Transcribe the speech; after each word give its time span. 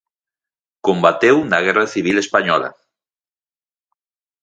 Combateu 0.87 1.35
na 1.51 1.59
guerra 1.65 1.85
civil 1.93 2.17
española. 2.25 2.69